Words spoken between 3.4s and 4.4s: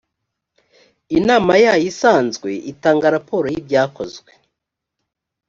y’ ibyakozwe.